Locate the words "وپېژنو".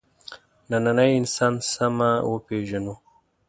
2.31-2.95